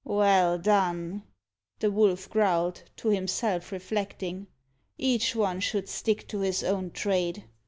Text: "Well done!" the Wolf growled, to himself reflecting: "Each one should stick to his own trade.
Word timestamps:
"Well 0.03 0.57
done!" 0.57 1.21
the 1.77 1.91
Wolf 1.91 2.27
growled, 2.27 2.81
to 2.95 3.09
himself 3.09 3.71
reflecting: 3.71 4.47
"Each 4.97 5.35
one 5.35 5.59
should 5.59 5.87
stick 5.87 6.27
to 6.29 6.39
his 6.39 6.63
own 6.63 6.89
trade. 6.89 7.43